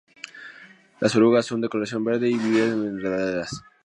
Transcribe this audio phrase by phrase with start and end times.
[0.99, 3.61] Las orugas son de coloración verde y viven en enredaderas.